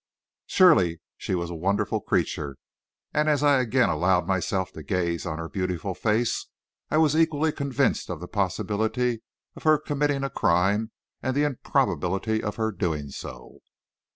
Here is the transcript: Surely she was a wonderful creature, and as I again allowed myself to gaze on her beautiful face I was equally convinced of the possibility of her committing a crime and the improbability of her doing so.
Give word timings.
Surely 0.47 0.99
she 1.15 1.35
was 1.35 1.51
a 1.51 1.53
wonderful 1.53 2.01
creature, 2.01 2.57
and 3.13 3.29
as 3.29 3.43
I 3.43 3.59
again 3.59 3.87
allowed 3.89 4.25
myself 4.27 4.71
to 4.71 4.81
gaze 4.81 5.27
on 5.27 5.37
her 5.37 5.47
beautiful 5.47 5.93
face 5.93 6.47
I 6.89 6.97
was 6.97 7.15
equally 7.15 7.51
convinced 7.51 8.09
of 8.09 8.19
the 8.19 8.27
possibility 8.27 9.21
of 9.55 9.61
her 9.61 9.77
committing 9.77 10.23
a 10.23 10.31
crime 10.31 10.89
and 11.21 11.35
the 11.37 11.43
improbability 11.43 12.41
of 12.41 12.55
her 12.55 12.71
doing 12.71 13.09
so. 13.11 13.59